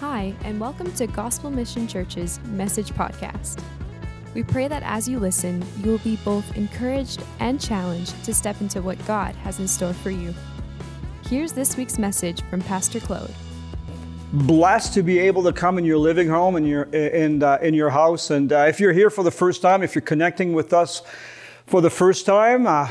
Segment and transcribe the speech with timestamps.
[0.00, 3.60] Hi, and welcome to Gospel Mission Church's Message Podcast.
[4.32, 8.60] We pray that as you listen, you will be both encouraged and challenged to step
[8.60, 10.32] into what God has in store for you.
[11.28, 13.34] Here's this week's message from Pastor Claude.
[14.32, 17.74] Blessed to be able to come in your living home in your in uh, in
[17.74, 20.72] your house, and uh, if you're here for the first time, if you're connecting with
[20.72, 21.02] us
[21.66, 22.88] for the first time, uh,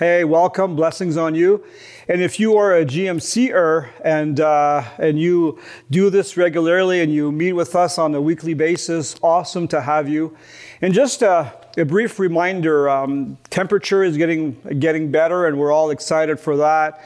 [0.00, 1.64] hey, welcome, blessings on you.
[2.08, 7.30] And if you are a GMCer and, uh, and you do this regularly and you
[7.30, 10.36] meet with us on a weekly basis, awesome to have you.
[10.82, 15.90] And just a, a brief reminder um, temperature is getting, getting better, and we're all
[15.90, 17.00] excited for that.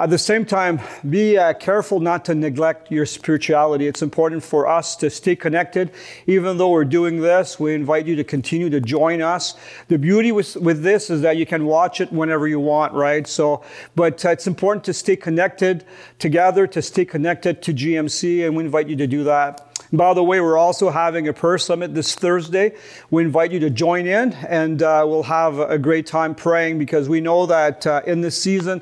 [0.00, 0.80] At the same time,
[1.10, 3.88] be uh, careful not to neglect your spirituality.
[3.88, 5.90] It's important for us to stay connected.
[6.28, 9.56] Even though we're doing this, we invite you to continue to join us.
[9.88, 13.26] The beauty with, with this is that you can watch it whenever you want, right?
[13.26, 13.64] So,
[13.96, 15.84] but uh, it's important to stay connected
[16.20, 19.64] together, to stay connected to GMC, and we invite you to do that.
[19.92, 22.76] By the way, we're also having a prayer summit this Thursday.
[23.10, 27.08] We invite you to join in, and uh, we'll have a great time praying because
[27.08, 28.80] we know that uh, in this season,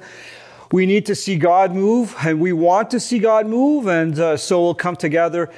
[0.73, 4.37] we need to see God move, and we want to see God move, and uh,
[4.37, 5.51] so we'll come together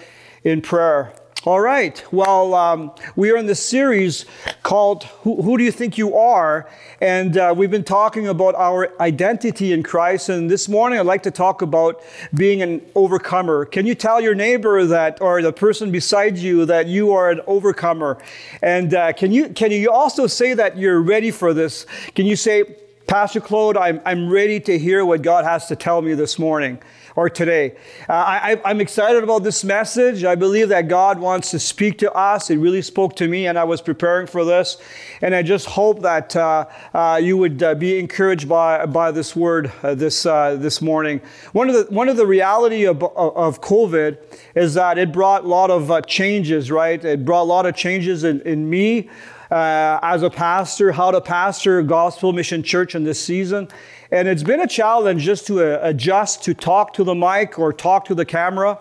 [0.45, 1.15] in prayer.
[1.45, 2.05] All right.
[2.13, 4.27] Well, um, we are in this series
[4.65, 6.69] called who, who, Do You Think You Are?
[7.01, 10.29] And uh, we've been talking about our identity in Christ.
[10.29, 12.03] And this morning, I'd like to talk about
[12.35, 13.65] being an overcomer.
[13.65, 17.41] Can you tell your neighbor that, or the person beside you, that you are an
[17.47, 18.19] overcomer?
[18.61, 21.87] And uh, can, you, can you also say that you're ready for this?
[22.17, 22.65] Can you say,
[23.09, 26.79] Pastor Claude, I'm, I'm ready to hear what God has to tell me this morning
[27.17, 27.75] or today.
[28.07, 30.25] Uh, I, I'm excited about this message.
[30.25, 32.51] I believe that God wants to speak to us.
[32.51, 34.77] It really spoke to me, and I was preparing for this.
[35.23, 39.35] And I just hope that uh, uh, you would uh, be encouraged by, by this
[39.35, 41.23] word uh, this, uh, this morning.
[41.53, 44.19] One of the, one of the reality of, of COVID
[44.55, 47.03] is that it brought a lot of changes, right?
[47.03, 49.09] It brought a lot of changes in, in me
[49.51, 53.69] uh, as a pastor, how to pastor Gospel Mission Church in this season.
[54.11, 57.73] And it's been a challenge just to uh, adjust to talk to the mic or
[57.73, 58.79] talk to the camera.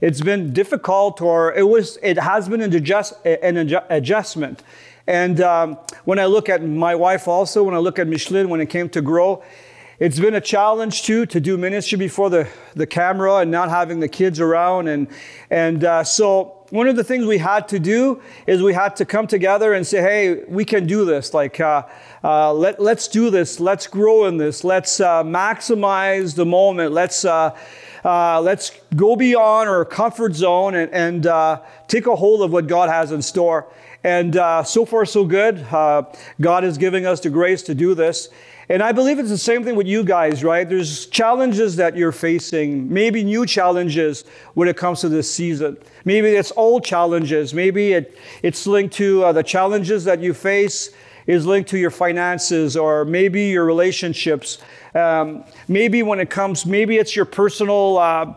[0.00, 3.56] It's been difficult, or it was, it has been an, adjust, an
[3.88, 4.62] adjustment.
[5.06, 8.60] And um, when I look at my wife, also when I look at Micheline, when
[8.60, 9.42] it came to grow,
[10.00, 14.00] it's been a challenge too to do ministry before the, the camera and not having
[14.00, 14.88] the kids around.
[14.88, 15.06] And,
[15.50, 19.04] and uh, so one of the things we had to do is we had to
[19.04, 21.32] come together and say, hey, we can do this.
[21.32, 21.84] Like, uh,
[22.24, 23.60] uh, let, let's do this.
[23.60, 24.64] Let's grow in this.
[24.64, 26.92] Let's uh, maximize the moment.
[26.92, 27.56] Let's, uh,
[28.04, 32.66] uh, let's go beyond our comfort zone and, and uh, take a hold of what
[32.66, 33.68] God has in store.
[34.02, 34.34] And
[34.66, 35.64] so far, so good.
[35.70, 38.28] God is giving us the grace to do this.
[38.68, 40.66] And I believe it's the same thing with you guys, right?
[40.66, 45.76] There's challenges that you're facing, maybe new challenges when it comes to this season.
[46.04, 47.52] Maybe it's old challenges.
[47.52, 50.90] Maybe it, it's linked to uh, the challenges that you face
[51.26, 54.58] is linked to your finances or maybe your relationships.
[54.94, 58.34] Um, maybe when it comes, maybe it's your personal uh,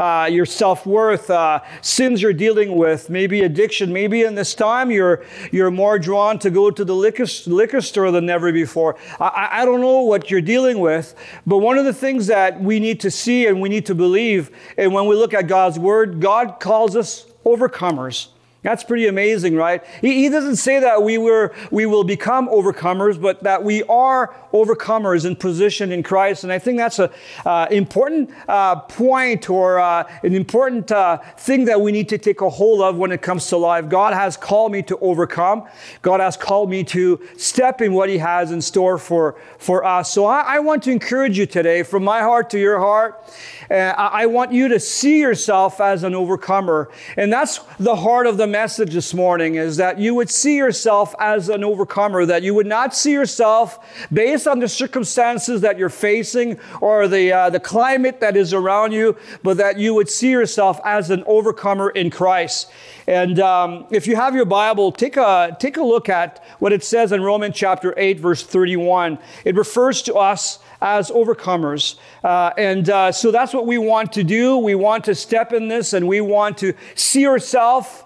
[0.00, 3.92] uh, your self worth, uh, sins you're dealing with, maybe addiction.
[3.92, 5.22] Maybe in this time you're,
[5.52, 8.96] you're more drawn to go to the liquor, liquor store than ever before.
[9.20, 11.14] I, I don't know what you're dealing with,
[11.46, 14.50] but one of the things that we need to see and we need to believe,
[14.78, 18.28] and when we look at God's Word, God calls us overcomers.
[18.62, 19.82] That's pretty amazing, right?
[20.02, 24.34] He, he, doesn't say that we, were, we will become overcomers, but that we are
[24.52, 26.44] overcomers in position in Christ.
[26.44, 27.08] And I think that's an
[27.46, 32.42] uh, important uh, point or uh, an important uh, thing that we need to take
[32.42, 33.88] a hold of when it comes to life.
[33.88, 35.66] God has called me to overcome.
[36.02, 40.12] God has called me to step in what He has in store for, for us.
[40.12, 43.24] So I, I want to encourage you today, from my heart to your heart,
[43.70, 46.90] uh, I want you to see yourself as an overcomer.
[47.16, 51.14] And that's the heart of the message this morning is that you would see yourself
[51.18, 53.78] as an overcomer, that you would not see yourself
[54.12, 58.92] based on the circumstances that you're facing or the, uh, the climate that is around
[58.92, 62.70] you, but that you would see yourself as an overcomer in Christ.
[63.06, 66.84] And um, if you have your Bible, take a, take a look at what it
[66.84, 69.18] says in Romans chapter 8, verse 31.
[69.44, 71.96] It refers to us as overcomers.
[72.24, 74.58] Uh, and uh, so that's what we want to do.
[74.58, 78.04] We want to step in this and we want to see ourselves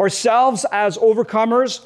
[0.00, 1.84] ourselves as overcomers.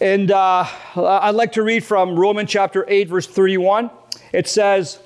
[0.00, 0.66] And uh,
[0.96, 3.90] I'd like to read from Romans chapter 8, verse 31.
[4.32, 4.98] It says,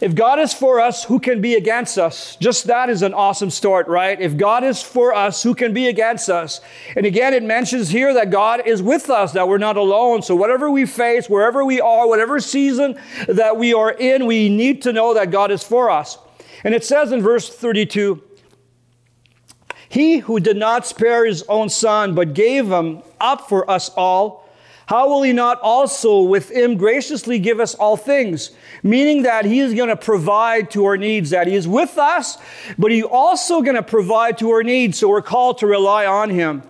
[0.00, 2.36] if God is for us, who can be against us?
[2.36, 4.18] Just that is an awesome start, right?
[4.18, 6.62] If God is for us, who can be against us?
[6.96, 10.22] And again, it mentions here that God is with us, that we're not alone.
[10.22, 12.98] So whatever we face, wherever we are, whatever season
[13.28, 16.16] that we are in, we need to know that God is for us.
[16.64, 18.22] And it says in verse 32,
[19.90, 24.48] He who did not spare his own son, but gave him up for us all,
[24.86, 28.52] how will he not also with him graciously give us all things?
[28.84, 32.38] Meaning that he is going to provide to our needs, that he is with us,
[32.78, 34.98] but he also going to provide to our needs.
[34.98, 36.62] So we're called to rely on him.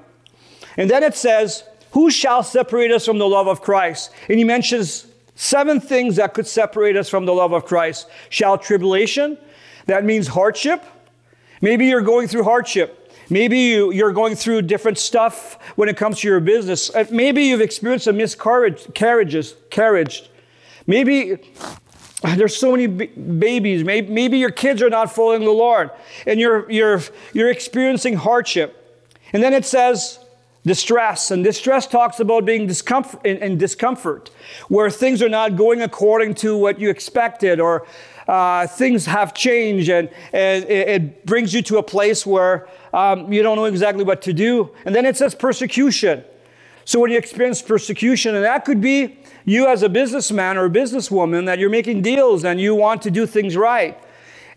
[0.78, 4.11] And then it says, Who shall separate us from the love of Christ?
[4.28, 8.06] And he mentions seven things that could separate us from the love of Christ.
[8.31, 9.38] Shall tribulation?
[9.87, 10.84] That means hardship.
[11.62, 13.00] Maybe you're going through hardship.
[13.31, 16.94] Maybe you, you're going through different stuff when it comes to your business.
[16.94, 20.29] Uh, maybe you've experienced some miscarriages, carriage.
[20.87, 21.38] Maybe
[22.23, 23.85] there's so many b- babies.
[23.85, 25.91] Maybe, maybe your kids are not following the Lord
[26.27, 27.00] and you're, you're,
[27.32, 28.77] you're experiencing hardship.
[29.32, 30.19] And then it says
[30.65, 31.31] distress.
[31.31, 34.31] And distress talks about being discomfort, in, in discomfort,
[34.69, 37.87] where things are not going according to what you expected or
[38.31, 43.43] uh, things have changed and, and it, brings you to a place where um, you
[43.43, 44.71] don't know exactly what to do.
[44.85, 46.23] And then it says persecution.
[46.85, 50.71] So when you experience persecution, and that could be you as a businessman or a
[50.71, 54.00] businesswoman that you're making deals and you want to do things right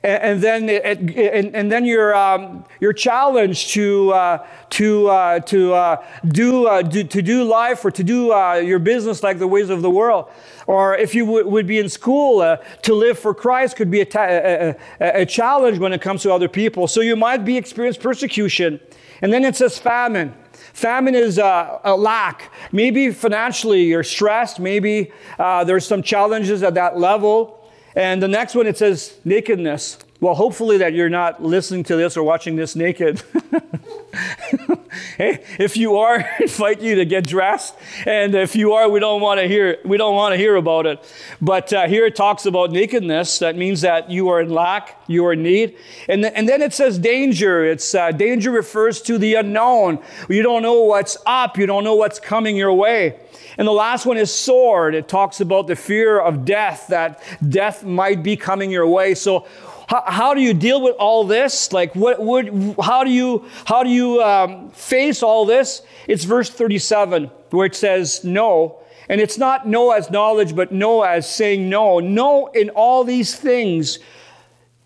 [0.04, 5.74] and, then it, and, and, then you're um, you're challenged to uh, to uh, to
[5.74, 9.48] uh, do, uh, do, to do life or to do uh, your business like the
[9.48, 10.30] ways of the world.
[10.68, 14.02] Or if you w- would be in school, uh, to live for Christ could be
[14.02, 16.88] a, ta- a, a, challenge when it comes to other people.
[16.88, 18.82] So you might be experiencing persecution,
[19.22, 20.34] and then it says famine.
[20.74, 22.52] Famine is a, a lack.
[22.74, 24.60] Maybe financially you're stressed.
[24.60, 27.63] Maybe there's some challenges at that level.
[27.96, 29.98] And the next one, it says nakedness.
[30.24, 33.22] Well, hopefully that you're not listening to this or watching this naked.
[35.18, 37.76] hey, if you are, I invite you to get dressed.
[38.06, 39.80] And if you are, we don't want to hear.
[39.84, 41.14] We don't want to hear about it.
[41.42, 43.40] But uh, here it talks about nakedness.
[43.40, 45.76] That means that you are in lack, you are in need.
[46.08, 47.66] And, th- and then it says danger.
[47.66, 50.00] It's uh, danger refers to the unknown.
[50.30, 51.58] You don't know what's up.
[51.58, 53.20] You don't know what's coming your way.
[53.58, 54.96] And the last one is sword.
[54.96, 59.16] It talks about the fear of death, that death might be coming your way.
[59.16, 59.48] So,
[59.88, 61.72] how, how do you deal with all this?
[61.74, 65.82] Like, what would, how do you, how do you um, face all this?
[66.08, 68.80] It's verse 37 where it says no.
[69.10, 72.00] And it's not no as knowledge, but no as saying no.
[72.00, 74.00] No in all these things.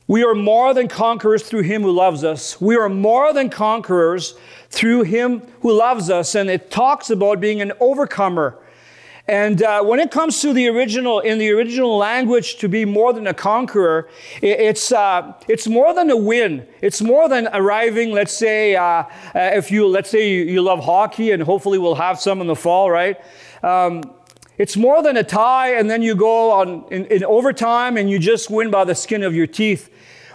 [0.07, 2.61] We are more than conquerors through him who loves us.
[2.61, 4.35] We are more than conquerors
[4.69, 6.33] through him who loves us.
[6.33, 8.57] And it talks about being an overcomer.
[9.27, 13.11] And uh, when it comes to the original, in the original language, to be more
[13.11, 14.07] than a conqueror,
[14.41, 16.65] it's, uh, it's more than a win.
[16.81, 20.85] It's more than arriving, let's say, uh, uh, if you, let's say you, you, love
[20.85, 23.19] hockey, and hopefully we'll have some in the fall, right?
[23.63, 24.01] Um,
[24.57, 28.19] it's more than a tie, and then you go on in, in overtime and you
[28.19, 29.89] just win by the skin of your teeth.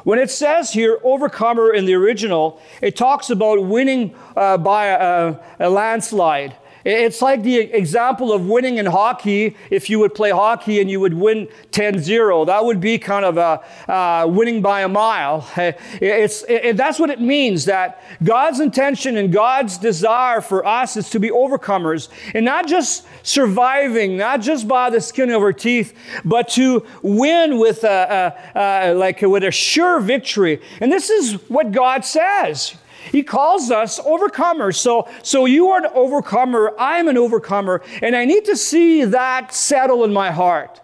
[0.05, 5.37] When it says here, overcomer in the original, it talks about winning uh, by a,
[5.61, 6.57] a landslide.
[6.85, 9.57] It's like the example of winning in hockey.
[9.71, 13.25] If you would play hockey and you would win 10 0, that would be kind
[13.25, 15.49] of a uh, winning by a mile.
[15.57, 21.11] It's, it, that's what it means that God's intention and God's desire for us is
[21.11, 25.95] to be overcomers and not just surviving, not just by the skin of our teeth,
[26.25, 30.61] but to win with a, a, a like with a sure victory.
[30.81, 32.77] And this is what God says.
[33.11, 34.77] He calls us overcomers.
[34.77, 36.75] So, so you are an overcomer.
[36.79, 37.83] I'm an overcomer.
[38.01, 40.81] And I need to see that settle in my heart.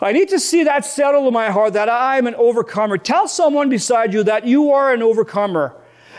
[0.00, 2.98] I need to see that settle in my heart that I'm an overcomer.
[2.98, 5.74] Tell someone beside you that you are an overcomer.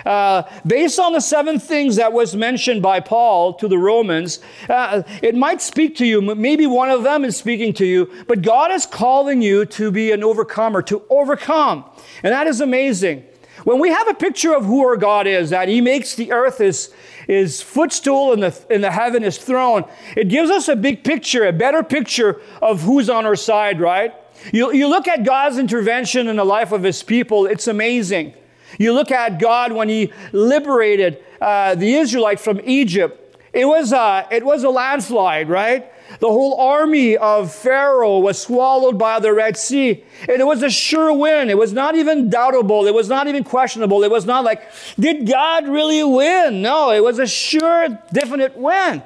[0.06, 5.04] Uh, based on the seven things that was mentioned by Paul to the Romans, uh,
[5.22, 6.22] it might speak to you.
[6.22, 10.12] Maybe one of them is speaking to you, but God is calling you to be
[10.12, 11.84] an overcomer, to overcome.
[12.24, 13.26] And that is amazing.
[13.64, 16.58] When we have a picture of who our God is, that He makes the earth
[16.60, 16.94] His,
[17.28, 19.86] his footstool and the, and the heaven His throne,
[20.16, 24.14] it gives us a big picture, a better picture of who's on our side, right?
[24.54, 28.34] You, you look at God's intervention in the life of His people, it's amazing.
[28.78, 34.28] You look at God when He liberated uh, the Israelites from Egypt, it was, a,
[34.32, 35.92] it was a landslide, right?
[36.20, 40.04] The whole army of Pharaoh was swallowed by the Red Sea.
[40.22, 41.50] And it was a sure win.
[41.50, 42.88] It was not even doubtable.
[42.88, 44.04] It was not even questionable.
[44.04, 44.64] It was not like,
[45.00, 46.62] did God really win?
[46.62, 49.04] No, it was a sure, definite win.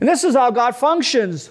[0.00, 1.50] And this is how God functions.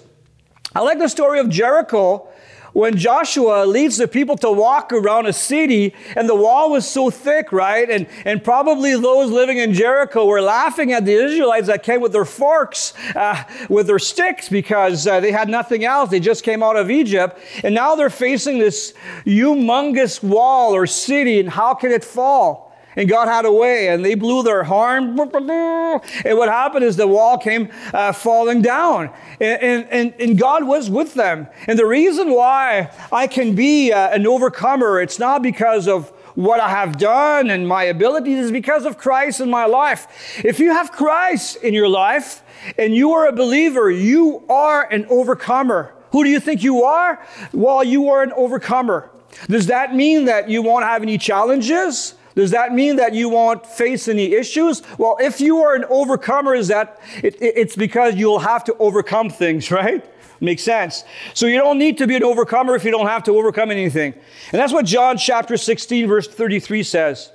[0.74, 2.28] I like the story of Jericho
[2.74, 7.08] when Joshua leads the people to walk around a city and the wall was so
[7.08, 7.88] thick, right?
[7.88, 12.12] And, and probably those living in Jericho were laughing at the Israelites that came with
[12.12, 16.10] their forks, uh, with their sticks, because uh, they had nothing else.
[16.10, 17.38] They just came out of Egypt.
[17.62, 18.92] And now they're facing this
[19.24, 22.63] humongous wall or city, and how can it fall?
[22.96, 25.18] And God had a way, and they blew their horn.
[25.18, 29.10] And what happened is the wall came uh, falling down.
[29.40, 31.48] And, and, and God was with them.
[31.66, 36.60] And the reason why I can be uh, an overcomer, it's not because of what
[36.60, 40.42] I have done and my abilities, is because of Christ in my life.
[40.44, 42.42] If you have Christ in your life
[42.78, 45.94] and you are a believer, you are an overcomer.
[46.10, 47.24] Who do you think you are?
[47.52, 49.10] Well, you are an overcomer.
[49.48, 52.14] Does that mean that you won't have any challenges?
[52.34, 54.82] Does that mean that you won't face any issues?
[54.98, 59.30] Well, if you are an overcomer, is that it, it's because you'll have to overcome
[59.30, 60.04] things, right?
[60.40, 61.04] Makes sense.
[61.32, 64.12] So you don't need to be an overcomer if you don't have to overcome anything.
[64.52, 67.30] And that's what John chapter 16, verse 33 says.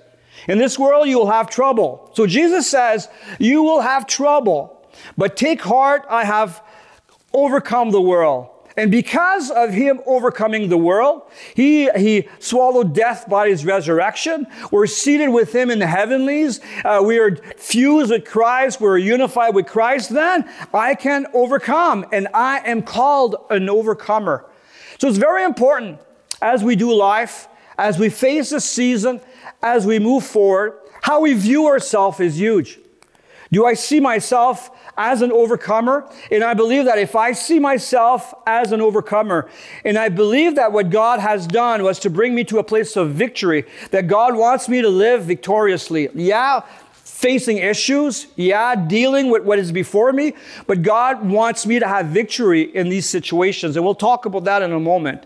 [0.47, 2.11] In this world, you will have trouble.
[2.13, 3.07] So Jesus says,
[3.39, 4.85] You will have trouble,
[5.17, 6.61] but take heart, I have
[7.33, 8.49] overcome the world.
[8.79, 14.47] And because of him overcoming the world, he, he swallowed death by his resurrection.
[14.71, 16.61] We're seated with him in the heavenlies.
[16.85, 18.79] Uh, we are fused with Christ.
[18.79, 20.11] We're unified with Christ.
[20.11, 24.45] Then I can overcome, and I am called an overcomer.
[24.97, 25.99] So it's very important
[26.41, 29.19] as we do life, as we face the season,
[29.61, 32.79] as we move forward, how we view ourselves is huge.
[33.51, 36.07] Do I see myself as an overcomer.
[36.29, 39.49] And I believe that if I see myself as an overcomer,
[39.85, 42.97] and I believe that what God has done was to bring me to a place
[42.97, 46.09] of victory, that God wants me to live victoriously.
[46.13, 50.33] Yeah, facing issues, yeah, dealing with what is before me,
[50.67, 53.77] but God wants me to have victory in these situations.
[53.77, 55.25] And we'll talk about that in a moment.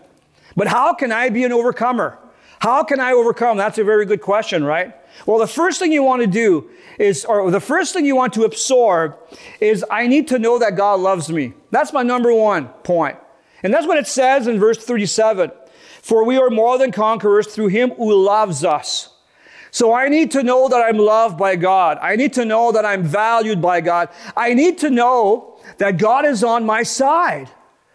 [0.54, 2.16] But how can I be an overcomer?
[2.60, 3.56] How can I overcome?
[3.56, 4.94] That's a very good question, right?
[5.26, 8.32] Well, the first thing you want to do is, or the first thing you want
[8.34, 9.16] to absorb
[9.60, 11.54] is, I need to know that God loves me.
[11.70, 13.18] That's my number one point.
[13.62, 15.50] And that's what it says in verse 37
[16.02, 19.10] For we are more than conquerors through him who loves us.
[19.70, 21.98] So I need to know that I'm loved by God.
[22.00, 24.08] I need to know that I'm valued by God.
[24.36, 27.50] I need to know that God is on my side.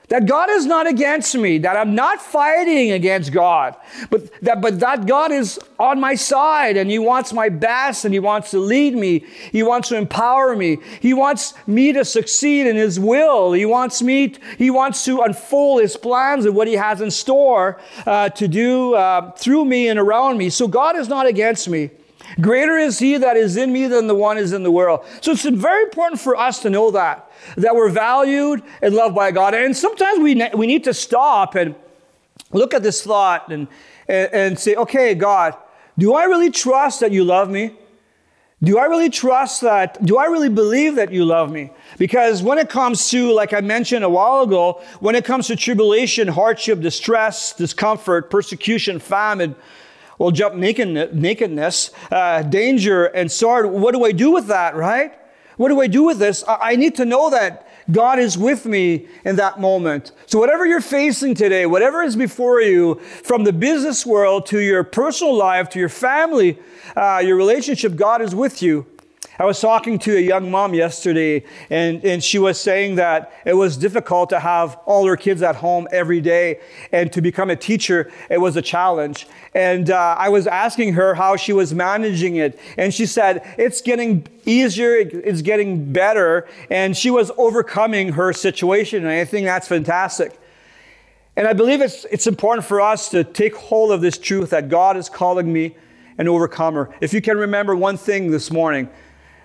[0.10, 3.76] That God is not against me, that I'm not fighting against God,
[4.10, 8.14] but that, but that God is on my side and He wants my best and
[8.14, 9.20] He wants to lead me.
[9.52, 10.78] He wants to empower me.
[11.00, 13.54] He wants me to succeed in His will.
[13.54, 17.80] He wants me, He wants to unfold His plans and what He has in store
[18.08, 20.50] uh, to do uh, through me and around me.
[20.50, 21.92] So God is not against me.
[22.40, 25.06] Greater is he that is in me than the one is in the world.
[25.22, 29.32] So it's very important for us to know that, that we're valued and loved by
[29.32, 29.54] God.
[29.54, 31.76] And sometimes we, ne- we need to stop and
[32.52, 33.68] look at this thought and,
[34.08, 35.56] and, and say, okay, God,
[35.98, 37.76] do I really trust that you love me?
[38.62, 40.04] Do I really trust that?
[40.06, 41.72] Do I really believe that you love me?
[41.98, 45.56] Because when it comes to, like I mentioned a while ago, when it comes to
[45.56, 49.56] tribulation, hardship, distress, discomfort, persecution, famine,
[50.20, 53.66] well, jump naked, nakedness, uh, danger, and sword.
[53.66, 55.14] What do I do with that, right?
[55.56, 56.44] What do I do with this?
[56.48, 60.12] I, I need to know that God is with me in that moment.
[60.26, 64.84] So, whatever you're facing today, whatever is before you, from the business world to your
[64.84, 66.60] personal life to your family,
[66.96, 68.86] uh, your relationship, God is with you.
[69.40, 73.54] I was talking to a young mom yesterday, and, and she was saying that it
[73.54, 76.60] was difficult to have all her kids at home every day,
[76.92, 79.28] and to become a teacher, it was a challenge.
[79.54, 83.80] And uh, I was asking her how she was managing it, and she said, It's
[83.80, 89.70] getting easier, it's getting better, and she was overcoming her situation, and I think that's
[89.70, 90.38] fantastic.
[91.38, 94.68] And I believe it's, it's important for us to take hold of this truth that
[94.68, 95.78] God is calling me
[96.18, 96.94] an overcomer.
[97.00, 98.90] If you can remember one thing this morning,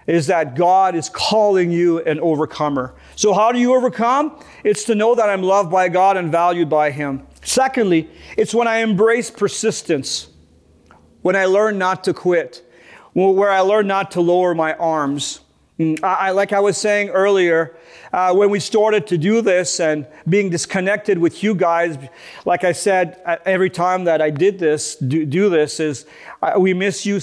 [0.07, 2.95] is that God is calling you an overcomer.
[3.17, 4.39] So, how do you overcome?
[4.63, 7.27] It's to know that I'm loved by God and valued by Him.
[7.43, 10.29] Secondly, it's when I embrace persistence,
[11.23, 12.69] when I learn not to quit,
[13.13, 15.41] where I learn not to lower my arms.
[15.79, 17.77] Mm, I, like I was saying earlier,
[18.13, 21.99] uh, when we started to do this and being disconnected with you guys,
[22.45, 26.07] like I said, every time that I did this, do, do this, is
[26.41, 27.21] uh, we miss you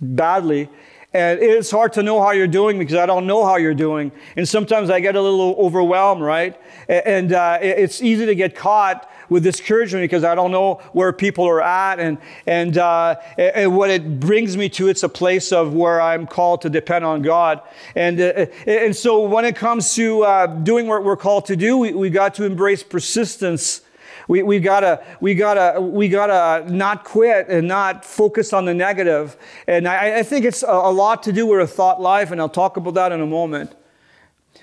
[0.00, 0.68] badly.
[1.14, 4.10] And it's hard to know how you're doing because I don't know how you're doing.
[4.36, 6.60] And sometimes I get a little overwhelmed, right?
[6.88, 11.44] And uh, it's easy to get caught with discouragement because I don't know where people
[11.46, 12.00] are at.
[12.00, 16.26] And, and, uh, and what it brings me to, it's a place of where I'm
[16.26, 17.62] called to depend on God.
[17.94, 21.78] And, uh, and so when it comes to uh, doing what we're called to do,
[21.78, 23.82] we, we got to embrace persistence
[24.28, 29.36] we, we gotta, we gotta, we gotta not quit and not focus on the negative.
[29.66, 32.40] And I, I think it's a, a, lot to do with a thought life, and
[32.40, 33.74] I'll talk about that in a moment.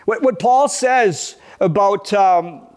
[0.06, 2.68] What, what Paul says about, um,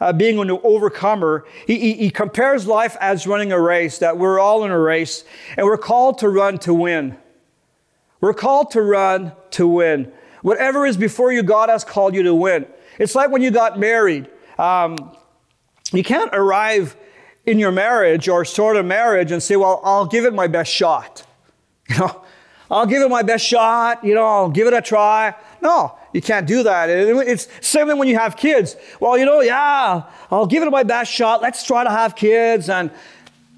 [0.00, 4.38] uh, being an overcomer, he, he, he compares life as running a race, that we're
[4.38, 5.24] all in a race,
[5.56, 7.16] and we're called to run to win.
[8.20, 10.12] We're called to run to win.
[10.42, 12.66] Whatever is before you, God has called you to win.
[12.98, 14.28] It's like when you got married.
[14.58, 15.16] Um,
[15.96, 16.96] you can't arrive
[17.46, 20.72] in your marriage or sort of marriage and say, well, I'll give it my best
[20.72, 21.26] shot.
[21.90, 22.22] You know,
[22.70, 24.02] I'll give it my best shot.
[24.02, 25.34] You know, I'll give it a try.
[25.60, 26.88] No, you can't do that.
[26.88, 28.74] It's same when you have kids.
[29.00, 31.42] Well, you know, yeah, I'll give it my best shot.
[31.42, 32.90] Let's try to have kids and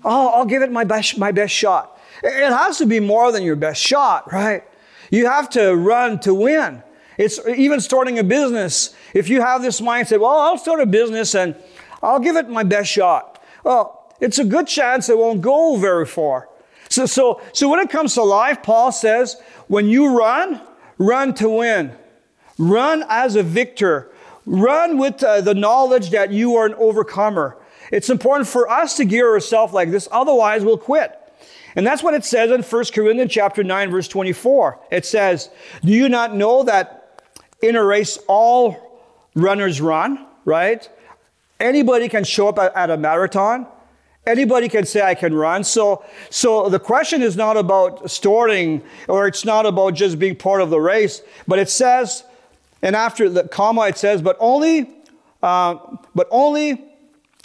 [0.04, 1.98] oh, I'll give it my best, my best shot.
[2.24, 4.64] It has to be more than your best shot, right?
[5.10, 6.82] You have to run to win.
[7.18, 8.94] It's even starting a business.
[9.14, 11.54] If you have this mindset, well, I'll start a business and
[12.02, 13.42] I'll give it my best shot.
[13.64, 16.48] Well, it's a good chance it won't go very far.
[16.88, 20.60] So, so, so when it comes to life, Paul says, when you run,
[20.98, 21.92] run to win.
[22.58, 24.10] Run as a victor.
[24.46, 27.58] Run with uh, the knowledge that you are an overcomer.
[27.92, 31.20] It's important for us to gear ourselves like this, otherwise we'll quit.
[31.74, 34.80] And that's what it says in 1 Corinthians chapter 9, verse 24.
[34.90, 35.50] It says,
[35.84, 37.22] Do you not know that
[37.60, 40.88] in a race all runners run, right?
[41.58, 43.66] Anybody can show up at, a marathon.
[44.26, 45.64] Anybody can say I can run.
[45.64, 50.60] So, so the question is not about starting or it's not about just being part
[50.60, 52.24] of the race, but it says,
[52.82, 54.90] and after the comma it says, but only,
[55.42, 55.76] uh,
[56.14, 56.82] but only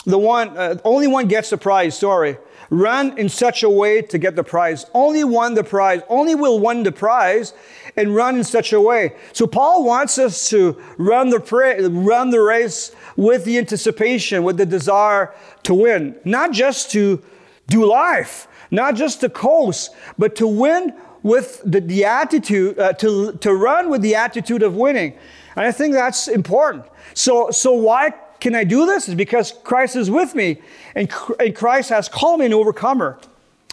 [0.06, 1.98] the one, uh, only one gets the prize.
[1.98, 2.38] Sorry,
[2.72, 4.86] run in such a way to get the prize.
[4.94, 6.01] Only won the prize.
[6.10, 7.53] Only will win the prize,
[7.96, 9.13] and run in such a way.
[9.34, 14.58] So Paul wants us to run the pra- run the race with the anticipation, with
[14.58, 16.16] the desire to win.
[16.25, 17.22] Not just to
[17.68, 23.34] do life, not just to coast, but to win with the, the attitude, uh, to,
[23.34, 25.13] to run with the attitude of winning.
[25.56, 26.86] And I think that's important.
[27.13, 28.10] So, so why
[28.40, 29.08] can I do this?
[29.08, 30.60] Is because Christ is with me
[30.96, 31.08] and,
[31.40, 33.20] and Christ has called me an overcomer.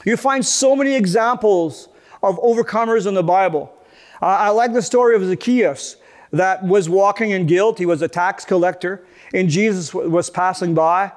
[0.04, 1.88] You find so many examples
[2.22, 3.72] of overcomers in the Bible.
[4.20, 5.96] Uh, I like the story of Zacchaeus
[6.32, 7.78] that was walking in guilt.
[7.78, 11.12] He was a tax collector and Jesus was passing by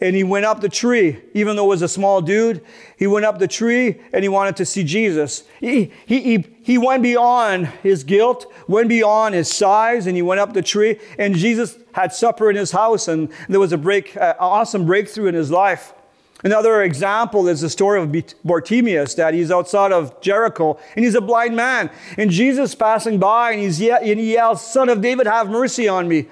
[0.00, 2.62] and he went up the tree, even though it was a small dude.
[2.98, 5.44] He went up the tree and he wanted to see Jesus.
[5.60, 10.40] He, he, he, he went beyond his guilt, went beyond his size, and he went
[10.40, 10.98] up the tree.
[11.18, 15.28] And Jesus had supper in his house, and there was a break, uh, awesome breakthrough
[15.28, 15.94] in his life.
[16.42, 21.20] Another example is the story of Bartimaeus, that he's outside of Jericho and he's a
[21.22, 21.90] blind man.
[22.18, 25.88] And Jesus passing by and, he's ye- and he yells, Son of David, have mercy
[25.88, 26.26] on me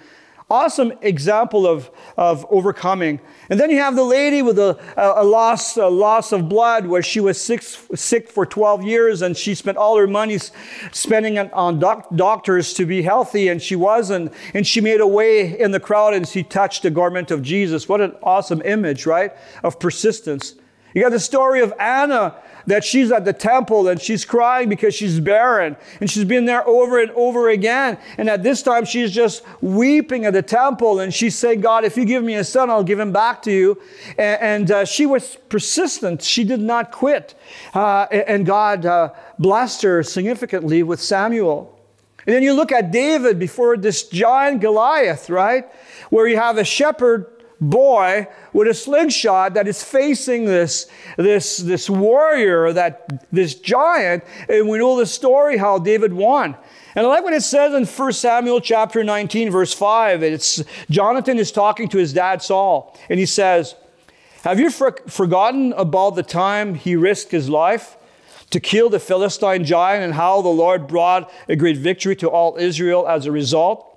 [0.53, 3.19] awesome example of, of overcoming.
[3.49, 7.03] And then you have the lady with a, a, loss, a loss of blood where
[7.03, 10.39] she was sick, sick for 12 years and she spent all her money
[10.93, 14.31] spending on doc, doctors to be healthy and she wasn't.
[14.53, 17.89] And she made a way in the crowd and she touched the garment of Jesus.
[17.89, 19.33] What an awesome image, right?
[19.65, 20.57] Of persistence.
[20.95, 24.95] You got the story of Anna that she's at the temple and she's crying because
[24.95, 27.99] she's barren and she's been there over and over again.
[28.19, 31.97] And at this time, she's just weeping at the temple and she's saying, God, if
[31.97, 33.81] you give me a son, I'll give him back to you.
[34.19, 36.23] And, and uh, she was persistent.
[36.23, 37.35] She did not quit.
[37.75, 41.79] Uh, and God uh, blessed her significantly with Samuel.
[42.27, 45.67] And then you look at David before this giant Goliath, right?
[46.11, 47.27] Where you have a shepherd
[47.63, 54.69] boy with a slingshot that is facing this, this, this warrior, that this giant, and
[54.69, 56.57] we know the story how David won.
[56.95, 60.23] And I like what it says in 1 Samuel chapter 19, verse 5.
[60.23, 63.77] It's Jonathan is talking to his dad Saul, and he says,
[64.43, 67.97] Have you for- forgotten about the time he risked his life?
[68.51, 72.59] To kill the Philistine giant and how the Lord brought a great victory to all
[72.59, 73.92] Israel as a result.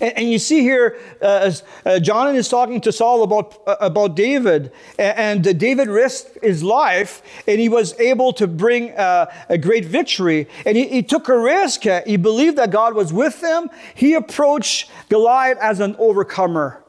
[0.00, 1.52] And, and you see here, uh,
[1.84, 6.62] uh, John is talking to Saul about, uh, about David, and, and David risked his
[6.62, 10.48] life, and he was able to bring uh, a great victory.
[10.66, 11.82] And he, he took a risk.
[12.06, 13.70] He believed that God was with him.
[13.94, 16.82] He approached Goliath as an overcomer.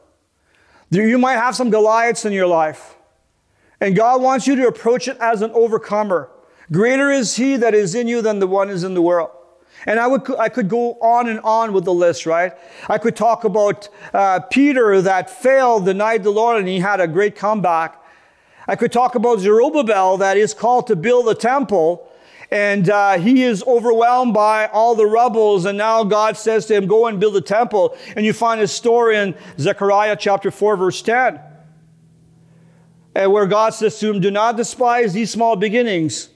[0.90, 2.94] You might have some Goliaths in your life,
[3.80, 6.30] and God wants you to approach it as an overcomer.
[6.70, 9.30] Greater is he that is in you than the one is in the world.
[9.86, 12.52] And I, would, I could go on and on with the list, right?
[12.88, 17.06] I could talk about uh, Peter that failed, denied the Lord, and he had a
[17.06, 18.00] great comeback.
[18.66, 22.10] I could talk about Zerubbabel that is called to build the temple,
[22.50, 26.86] and uh, he is overwhelmed by all the rebels, and now God says to him,
[26.86, 27.96] Go and build a temple.
[28.16, 31.40] And you find his story in Zechariah chapter 4, verse 10,
[33.14, 36.30] and where God says to him, Do not despise these small beginnings.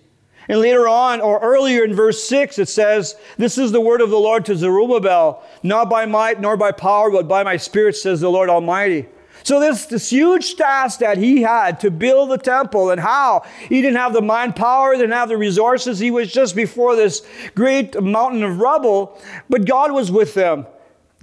[0.48, 4.08] And later on, or earlier in verse 6, it says, This is the word of
[4.08, 8.20] the Lord to Zerubbabel, not by might nor by power, but by my spirit, says
[8.20, 9.06] the Lord Almighty.
[9.44, 13.80] So this, this huge task that he had to build the temple and how he
[13.80, 15.98] didn't have the manpower, didn't have the resources.
[15.98, 20.66] He was just before this great mountain of rubble, but God was with them.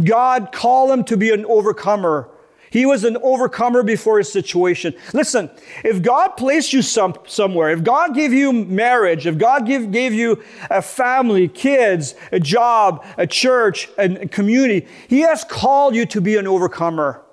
[0.04, 2.30] God called him to be an overcomer.
[2.76, 4.96] He was an overcomer before his situation.
[5.14, 5.50] Listen,
[5.86, 10.14] if God placed you some, somewhere, if God gave you marriage, if God give, gave
[10.14, 16.20] you a family, kids, a job, a church, a community, He has called you to
[16.20, 17.24] be an overcomer.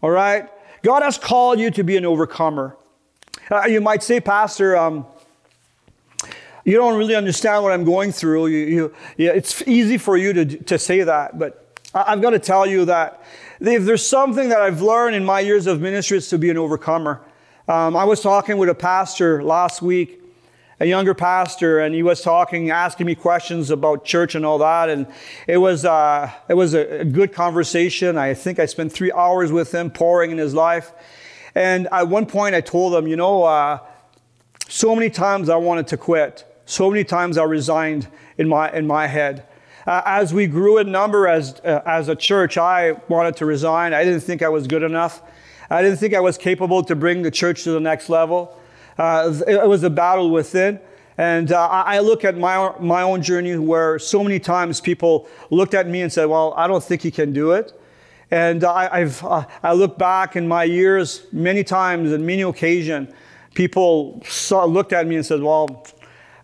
[0.00, 0.48] All right?
[0.82, 2.74] God has called you to be an overcomer.
[3.50, 5.04] Uh, you might say, Pastor, um,
[6.64, 8.46] you don't really understand what I'm going through.
[8.46, 12.38] You, you, yeah, it's easy for you to, to say that, but I've got to
[12.38, 13.22] tell you that
[13.60, 16.58] if there's something that I've learned in my years of ministry, it's to be an
[16.58, 17.20] overcomer.
[17.68, 20.22] Um, I was talking with a pastor last week,
[20.78, 24.88] a younger pastor, and he was talking, asking me questions about church and all that.
[24.88, 25.06] And
[25.46, 28.18] it was, uh, it was a, good conversation.
[28.18, 30.92] I think I spent three hours with him pouring in his life.
[31.54, 33.78] And at one point, I told him, you know, uh,
[34.68, 36.44] so many times I wanted to quit.
[36.66, 39.46] So many times I resigned in my, in my head.
[39.86, 43.94] Uh, as we grew in number as, uh, as a church, I wanted to resign.
[43.94, 45.22] I didn't think I was good enough.
[45.70, 48.58] I didn't think I was capable to bring the church to the next level.
[48.98, 50.80] Uh, it was a battle within.
[51.18, 55.72] And uh, I look at my, my own journey where so many times people looked
[55.72, 57.72] at me and said, Well, I don't think you can do it.
[58.30, 63.14] And I, have uh, I look back in my years many times and many occasions,
[63.54, 65.86] people saw, looked at me and said, Well,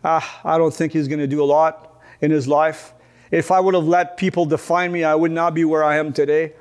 [0.05, 2.95] uh, I don't think he's going to do a lot in his life.
[3.33, 6.13] If I would have let people define me, I would not be where I am
[6.13, 6.53] today.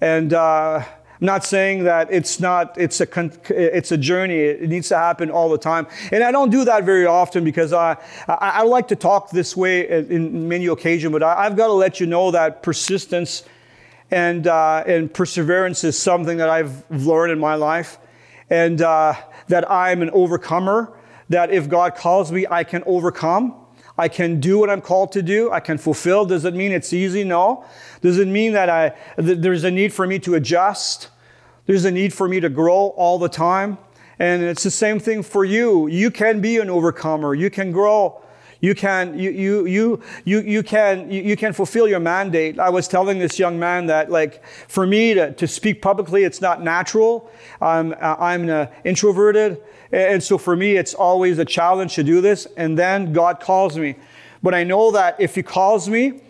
[0.00, 4.38] And uh, I'm not saying that it's not, it's a, it's a journey.
[4.38, 5.86] It needs to happen all the time.
[6.10, 9.54] And I don't do that very often because I, I, I like to talk this
[9.54, 13.44] way in many occasions, but I, have got to let you know that persistence
[14.10, 17.98] and, uh, and perseverance is something that I've learned in my life.
[18.48, 19.12] And uh,
[19.48, 20.96] that I'm an overcomer,
[21.28, 23.63] that if God calls me, I can overcome.
[23.96, 25.52] I can do what I'm called to do.
[25.52, 26.24] I can fulfill.
[26.24, 27.22] Does it mean it's easy?
[27.22, 27.64] No.
[28.00, 31.10] Does it mean that I, th- there's a need for me to adjust?
[31.66, 33.78] There's a need for me to grow all the time.
[34.18, 35.86] And it's the same thing for you.
[35.86, 37.34] You can be an overcomer.
[37.34, 38.23] You can grow.
[38.64, 39.30] You can, you,
[39.66, 42.58] you, you, you, can, you, can fulfill your mandate.
[42.58, 46.40] I was telling this young man that, like, for me to, to speak publicly, it's
[46.40, 47.30] not natural.
[47.60, 48.48] I'm, I'm
[48.82, 49.60] introverted.
[49.92, 52.46] And so for me, it's always a challenge to do this.
[52.56, 53.96] And then God calls me.
[54.42, 56.22] But I know that if He calls me,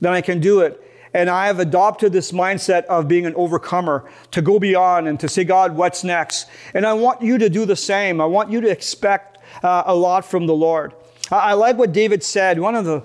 [0.00, 0.80] then I can do it.
[1.14, 5.28] And I have adopted this mindset of being an overcomer, to go beyond and to
[5.28, 6.46] say, God, what's next?
[6.74, 8.20] And I want you to do the same.
[8.20, 10.94] I want you to expect uh, a lot from the Lord.
[11.30, 12.58] I, like what David said.
[12.60, 13.02] One of the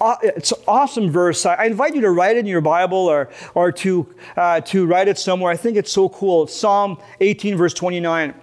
[0.00, 1.44] uh, it's an awesome verse.
[1.44, 5.08] I invite you to write it in your Bible or, or to, uh, to write
[5.08, 5.52] it somewhere.
[5.52, 6.46] I think it's so cool.
[6.46, 8.34] Psalm 18, verse 29.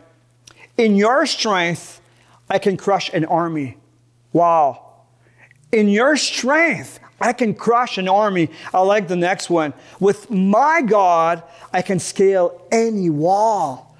[0.78, 2.00] In your strength,
[2.48, 3.78] I can crush an army.
[4.34, 4.84] Wow.
[5.72, 8.52] In your strength, I can crush an army.
[8.72, 9.74] I like the next one.
[10.00, 11.42] With my God,
[11.74, 13.98] I can scale any wall.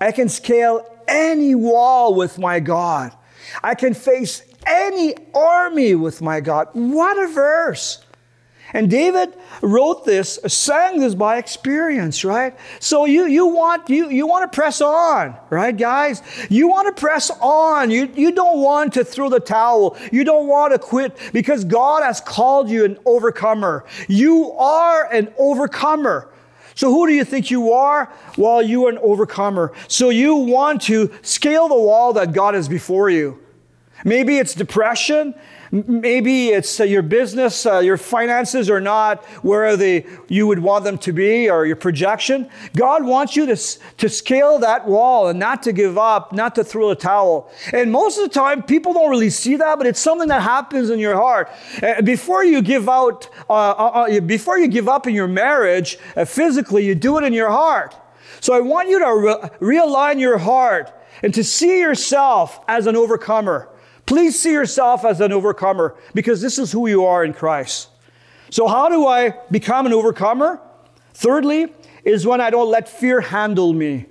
[0.00, 3.14] I can scale any wall with my God.
[3.62, 6.68] I can face any army with my God.
[6.72, 8.02] What a verse!
[8.72, 12.56] And David wrote this, sang this by experience, right?
[12.78, 16.22] So you, you want you, you want to press on, right, guys?
[16.48, 17.90] You want to press on.
[17.90, 19.96] You, you don't want to throw the towel.
[20.12, 23.84] You don't want to quit because God has called you an overcomer.
[24.08, 26.32] You are an overcomer.
[26.80, 28.10] So who do you think you are?
[28.38, 29.74] Well, you are an overcomer.
[29.86, 33.38] So you want to scale the wall that God has before you.
[34.02, 35.34] Maybe it's depression.
[35.72, 40.82] Maybe it's uh, your business, uh, your finances are not where they, you would want
[40.82, 42.50] them to be, or your projection.
[42.74, 43.56] God wants you to,
[43.98, 47.52] to scale that wall and not to give up, not to throw a towel.
[47.72, 50.90] And most of the time, people don't really see that, but it's something that happens
[50.90, 51.48] in your heart.
[51.80, 55.98] Uh, before you give out, uh, uh, uh before you give up in your marriage
[56.26, 57.94] physically, you do it in your heart.
[58.40, 62.96] So I want you to re- realign your heart and to see yourself as an
[62.96, 63.68] overcomer.
[64.10, 67.90] Please see yourself as an overcomer because this is who you are in Christ.
[68.50, 70.60] So, how do I become an overcomer?
[71.14, 71.72] Thirdly,
[72.04, 74.06] is when I don't let fear handle me.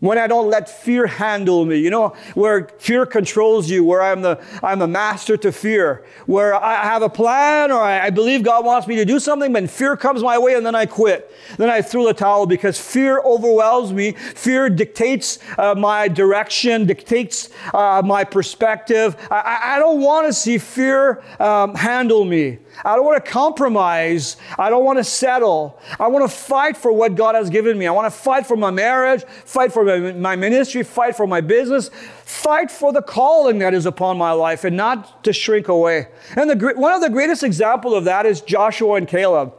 [0.00, 4.22] When I don't let fear handle me, you know, where fear controls you, where I'm
[4.22, 8.42] the I'm a master to fear, where I have a plan or I, I, believe
[8.42, 11.30] God wants me to do something, but fear comes my way and then I quit.
[11.58, 14.12] Then I throw the towel because fear overwhelms me.
[14.12, 19.16] Fear dictates uh, my direction, dictates uh, my perspective.
[19.30, 22.58] I, I don't want to see fear um, handle me.
[22.84, 24.36] I don't want to compromise.
[24.58, 25.78] I don't want to settle.
[25.98, 27.86] I want to fight for what God has given me.
[27.86, 31.90] I want to fight for my marriage, fight for my, ministry, fight for my business,
[32.24, 36.08] fight for the calling that is upon my life and not to shrink away.
[36.36, 39.54] And the, one of the greatest examples of that is Joshua and Caleb.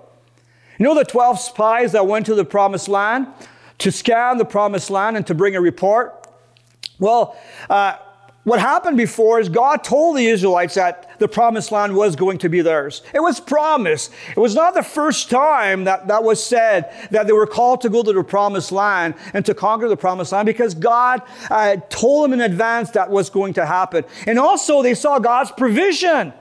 [0.80, 3.28] You know the 12 spies that went to the promised land
[3.78, 6.28] to scan the promised land and to bring a report?
[7.00, 7.38] Well,
[7.70, 7.98] uh,
[8.44, 12.50] what happened before is God told the Israelites that the promised land was going to
[12.50, 13.04] be theirs.
[13.14, 14.12] It was promised.
[14.36, 17.90] It was not the first time that that was said that they were called to
[17.90, 22.24] go to the promised land and to conquer the promised land because God uh, told
[22.26, 24.06] them in advance that was going to happen.
[24.26, 26.34] And also they saw God's provision.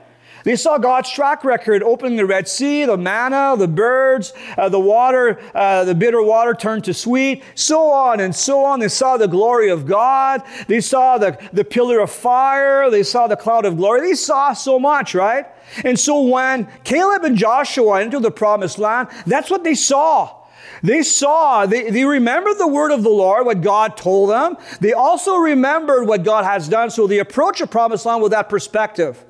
[0.43, 4.79] They saw God's track record opening the Red Sea, the manna, the birds, uh, the
[4.79, 8.79] water, uh, the bitter water turned to sweet, so on and so on.
[8.79, 10.43] They saw the glory of God.
[10.67, 12.89] They saw the, the pillar of fire.
[12.89, 14.01] They saw the cloud of glory.
[14.01, 15.45] They saw so much, right?
[15.83, 20.37] And so when Caleb and Joshua entered the promised land, that's what they saw.
[20.83, 24.57] They saw, they, they remembered the word of the Lord, what God told them.
[24.79, 26.89] They also remembered what God has done.
[26.89, 29.23] So they approached the promised land with that perspective.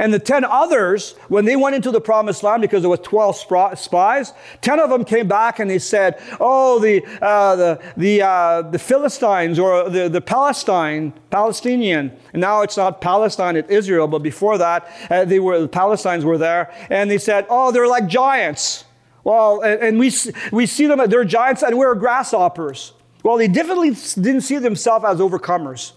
[0.00, 3.36] And the 10 others, when they went into the promised land, because there were 12
[3.78, 4.32] spies,
[4.62, 8.78] 10 of them came back and they said, oh, the, uh, the, the, uh, the
[8.78, 12.16] Philistines or the, the Palestine, Palestinian.
[12.32, 16.24] And now it's not Palestine, it's Israel, but before that, uh, they were, the Palestinians
[16.24, 16.72] were there.
[16.88, 18.86] And they said, oh, they're like giants.
[19.22, 20.10] Well, and, and we,
[20.50, 22.94] we see them, they're giants and we're grasshoppers.
[23.22, 25.92] Well, they definitely didn't see themselves as overcomers.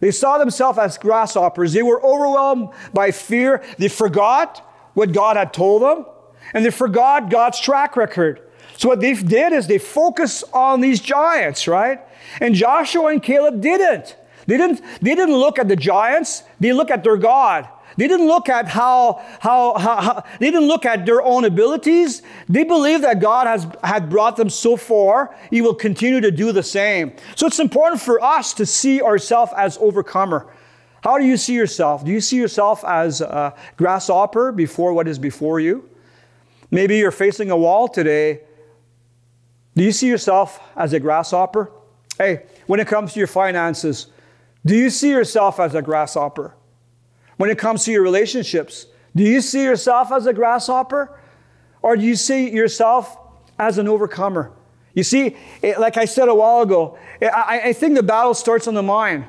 [0.00, 1.72] They saw themselves as grasshoppers.
[1.72, 3.62] They were overwhelmed by fear.
[3.78, 4.58] They forgot
[4.94, 6.06] what God had told them,
[6.52, 8.40] and they forgot God's track record.
[8.76, 12.00] So what they did is they focused on these giants, right?
[12.40, 14.16] And Joshua and Caleb didn't.
[14.46, 17.68] They didn't, they didn't look at the giants, they looked at their God.
[17.96, 22.22] They didn't look at how, how, how, how, they didn't look at their own abilities.
[22.48, 26.52] They believe that God has had brought them so far, He will continue to do
[26.52, 27.12] the same.
[27.36, 30.52] So it's important for us to see ourselves as overcomer.
[31.02, 32.04] How do you see yourself?
[32.04, 35.88] Do you see yourself as a grasshopper before what is before you?
[36.70, 38.40] Maybe you're facing a wall today.
[39.76, 41.70] Do you see yourself as a grasshopper?
[42.16, 44.06] Hey, when it comes to your finances,
[44.64, 46.54] do you see yourself as a grasshopper?
[47.36, 51.18] When it comes to your relationships, do you see yourself as a grasshopper?
[51.82, 53.16] Or do you see yourself
[53.58, 54.52] as an overcomer?
[54.94, 58.34] You see, it, like I said a while ago, eh, I, I think the battle
[58.34, 59.24] starts on the mind.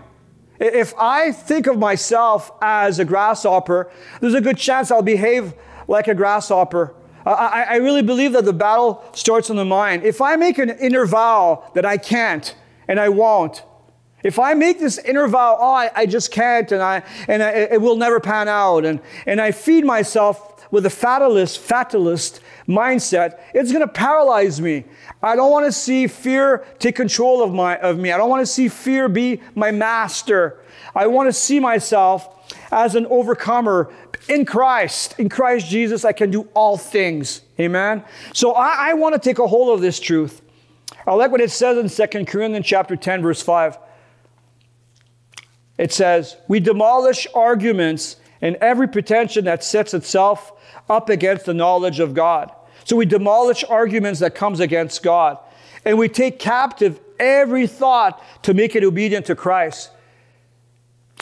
[0.59, 3.91] If I think of myself as a grasshopper,
[4.21, 5.53] there's a good chance I'll behave
[5.87, 6.95] like a grasshopper.
[7.25, 10.03] I, I, really believe that the battle starts on the mind.
[10.03, 12.55] If I make an inner vow that I can't
[12.87, 13.63] and I won't,
[14.25, 17.51] if I make this inner vow, oh, I, I just can't, and I and I,
[17.51, 23.39] it will never pan out, and and I feed myself with a fatalist, fatalist mindset,
[23.53, 24.83] it's going to paralyze me.
[25.21, 28.11] I don't want to see fear take control of my of me.
[28.11, 30.59] I don't want to see fear be my master.
[30.95, 33.93] I want to see myself as an overcomer
[34.27, 35.19] in Christ.
[35.19, 37.41] In Christ Jesus, I can do all things.
[37.59, 38.03] Amen.
[38.33, 40.41] So I, I want to take a hold of this truth.
[41.05, 43.77] I like what it says in 2 Corinthians chapter 10, verse 5.
[45.77, 50.51] It says, We demolish arguments and every pretension that sets itself
[50.89, 52.51] up against the knowledge of God.
[52.83, 55.39] So we demolish arguments that comes against God.
[55.83, 59.89] And we take captive every thought to make it obedient to Christ.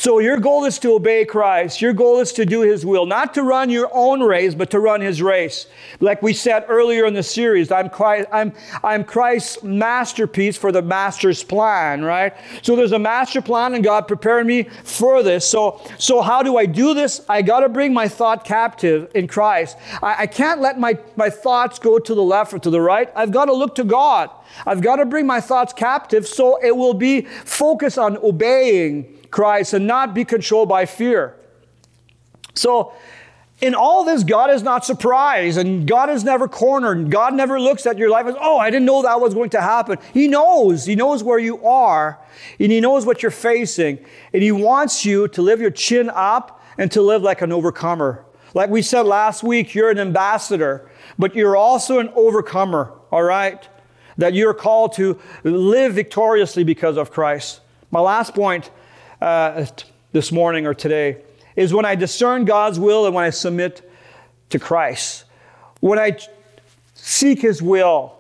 [0.03, 1.81] So your goal is to obey Christ.
[1.81, 4.81] Your goal is to do His will, not to run your own race, but to
[4.81, 5.67] run His race.
[6.01, 8.51] Like we said earlier in the series, I'm Christ, I'm,
[8.83, 12.33] I'm Christ's masterpiece for the master's plan, right?
[12.63, 15.47] So there's a master plan, and God prepared me for this.
[15.47, 17.21] So, so how do I do this?
[17.29, 19.77] I got to bring my thought captive in Christ.
[20.01, 23.09] I, I can't let my, my thoughts go to the left or to the right.
[23.15, 24.29] I've got to look to God.
[24.65, 29.73] I've got to bring my thoughts captive so it will be focused on obeying Christ
[29.73, 31.35] and not be controlled by fear.
[32.53, 32.93] So,
[33.61, 37.09] in all this, God is not surprised and God is never cornered.
[37.09, 39.61] God never looks at your life as, oh, I didn't know that was going to
[39.61, 39.97] happen.
[40.13, 40.85] He knows.
[40.85, 42.19] He knows where you are
[42.59, 43.99] and He knows what you're facing.
[44.33, 48.25] And He wants you to live your chin up and to live like an overcomer.
[48.53, 53.67] Like we said last week, you're an ambassador, but you're also an overcomer, all right?
[54.17, 57.61] that you're called to live victoriously because of Christ.
[57.91, 58.71] My last point
[59.23, 59.65] uh,
[60.11, 61.17] this morning or today
[61.55, 63.89] is when I discern God's will and when I submit
[64.49, 65.23] to Christ.
[65.79, 66.17] When I
[66.93, 68.15] seek His will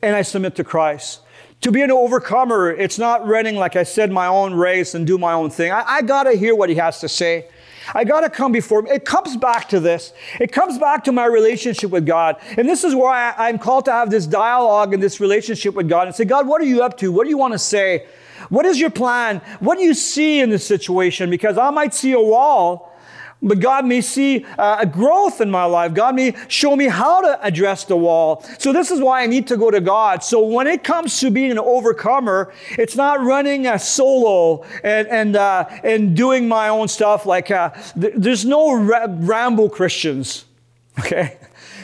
[0.00, 1.20] and I submit to Christ.
[1.60, 5.18] To be an overcomer, it's not running, like I said, my own race and do
[5.18, 5.70] my own thing.
[5.70, 7.48] I, I got to hear what He has to say.
[7.94, 8.86] I got to come before him.
[8.86, 10.12] It comes back to this.
[10.40, 12.36] It comes back to my relationship with God.
[12.56, 16.06] And this is why I'm called to have this dialogue and this relationship with God
[16.06, 17.10] and say, God, what are you up to?
[17.10, 18.06] What do you want to say?
[18.48, 19.40] What is your plan?
[19.60, 21.30] What do you see in this situation?
[21.30, 22.92] Because I might see a wall
[23.42, 25.92] but God may see uh, a growth in my life.
[25.92, 28.44] God may show me how to address the wall.
[28.58, 30.22] So this is why I need to go to God.
[30.22, 35.36] So when it comes to being an overcomer, it's not running a solo and and
[35.36, 37.26] uh, and doing my own stuff.
[37.26, 40.44] Like uh, th- there's no ra- Rambo Christians.
[41.00, 41.38] Okay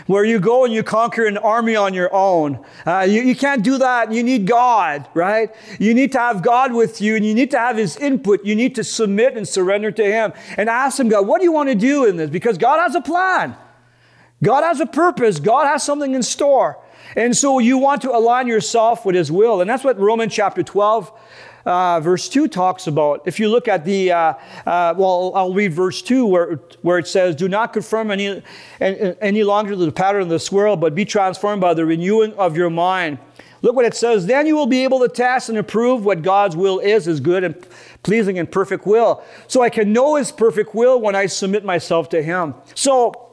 [0.08, 2.64] where you go and you conquer an army on your own.
[2.84, 4.10] Uh, you, you can't do that.
[4.10, 5.54] You need God, right?
[5.78, 8.44] You need to have God with you and you need to have His input.
[8.44, 11.52] You need to submit and surrender to Him and ask Him, God, what do you
[11.52, 12.30] want to do in this?
[12.30, 13.54] Because God has a plan.
[14.42, 15.38] God has a purpose.
[15.38, 16.78] God has something in store.
[17.14, 19.60] And so you want to align yourself with His will.
[19.60, 21.12] And that's what Romans chapter 12
[21.64, 23.22] uh, verse 2 talks about.
[23.26, 24.34] If you look at the, uh,
[24.66, 28.42] uh, well, I'll read verse 2 where, where it says, Do not conform any,
[28.80, 32.70] any longer the pattern of this world, but be transformed by the renewing of your
[32.70, 33.18] mind.
[33.62, 34.26] Look what it says.
[34.26, 37.42] Then you will be able to test and approve what God's will is, is good
[37.42, 37.56] and
[38.02, 39.24] pleasing and perfect will.
[39.48, 42.54] So I can know His perfect will when I submit myself to Him.
[42.74, 43.28] So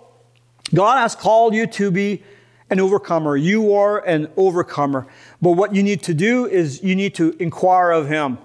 [0.74, 2.24] God has called you to be
[2.70, 3.38] an overcomer.
[3.38, 5.06] You are an overcomer.
[5.42, 8.38] But what you need to do is you need to inquire of Him.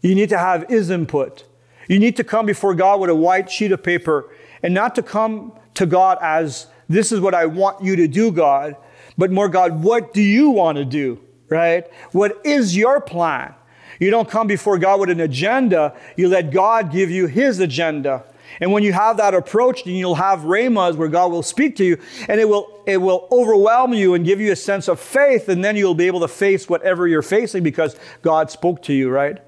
[0.00, 1.44] You need to have His input.
[1.88, 4.30] You need to come before God with a white sheet of paper
[4.62, 8.30] and not to come to God as, this is what I want you to do,
[8.30, 8.76] God,
[9.18, 11.86] but more, God, what do you want to do, right?
[12.12, 13.54] What is your plan?
[13.98, 18.24] You don't come before God with an agenda, you let God give you His agenda.
[18.60, 21.84] And when you have that approach, then you'll have rhemas where God will speak to
[21.84, 25.48] you and it will, it will overwhelm you and give you a sense of faith.
[25.48, 29.10] And then you'll be able to face whatever you're facing because God spoke to you,
[29.10, 29.38] right?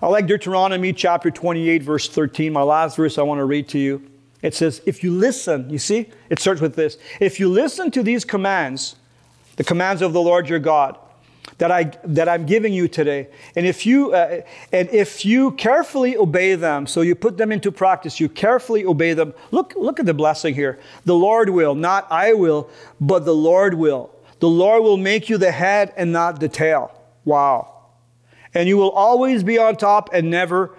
[0.00, 2.52] I like Deuteronomy chapter 28, verse 13.
[2.52, 4.10] My last verse I want to read to you.
[4.42, 6.96] It says, If you listen, you see, it starts with this.
[7.20, 8.96] If you listen to these commands,
[9.56, 10.96] the commands of the Lord your God,
[11.56, 13.28] that, I, that I'm giving you today.
[13.56, 17.72] And if, you, uh, and if you carefully obey them, so you put them into
[17.72, 20.78] practice, you carefully obey them, look, look at the blessing here.
[21.04, 24.14] The Lord will, not I will, but the Lord will.
[24.40, 26.92] The Lord will make you the head and not the tail.
[27.24, 27.74] Wow.
[28.54, 30.76] And you will always be on top and never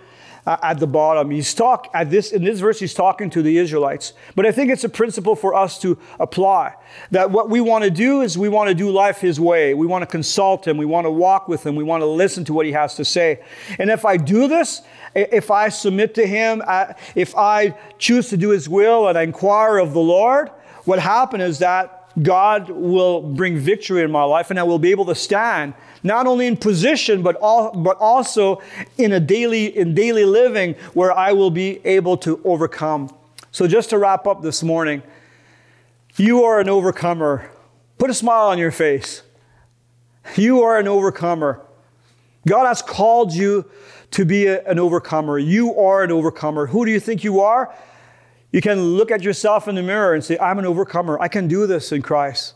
[0.49, 1.29] uh, at the bottom.
[1.29, 2.79] He's talk at this in this verse.
[2.79, 6.73] He's talking to the Israelites, but I think it's a principle for us to apply.
[7.11, 9.75] That what we want to do is we want to do life His way.
[9.75, 10.75] We want to consult Him.
[10.77, 11.75] We want to walk with Him.
[11.75, 13.43] We want to listen to what He has to say.
[13.77, 14.81] And if I do this,
[15.13, 16.63] if I submit to Him,
[17.13, 20.49] if I choose to do His will and I inquire of the Lord,
[20.85, 24.91] what happens is that God will bring victory in my life and I will be
[24.91, 28.61] able to stand not only in position but, all, but also
[28.97, 33.13] in a daily in daily living where I will be able to overcome.
[33.51, 35.01] So just to wrap up this morning,
[36.15, 37.49] you are an overcomer.
[37.97, 39.23] Put a smile on your face.
[40.35, 41.61] You are an overcomer.
[42.47, 43.69] God has called you
[44.11, 45.37] to be a, an overcomer.
[45.37, 46.67] You are an overcomer.
[46.67, 47.73] Who do you think you are?
[48.51, 51.19] You can look at yourself in the mirror and say, I'm an overcomer.
[51.21, 52.55] I can do this in Christ.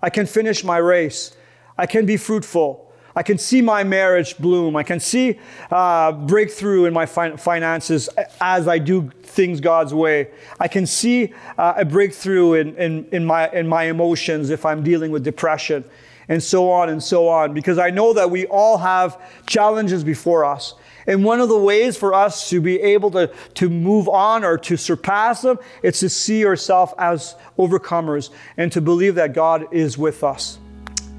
[0.00, 1.36] I can finish my race.
[1.76, 2.92] I can be fruitful.
[3.14, 4.76] I can see my marriage bloom.
[4.76, 5.38] I can see
[5.70, 8.08] uh, breakthrough in my fin- finances
[8.40, 10.30] as I do things God's way.
[10.60, 14.82] I can see uh, a breakthrough in, in, in, my, in my emotions if I'm
[14.82, 15.84] dealing with depression,
[16.28, 17.52] and so on and so on.
[17.52, 20.74] Because I know that we all have challenges before us.
[21.06, 24.58] And one of the ways for us to be able to, to move on or
[24.58, 29.98] to surpass them, it's to see ourselves as overcomers and to believe that God is
[29.98, 30.58] with us.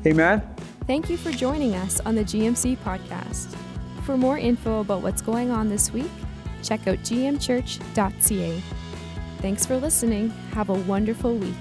[0.06, 0.42] Amen.
[0.86, 3.56] Thank you for joining us on the GMC podcast.
[4.04, 6.12] For more info about what's going on this week,
[6.62, 8.62] check out gmchurch.ca.
[9.40, 10.30] Thanks for listening.
[10.52, 11.56] Have a wonderful week.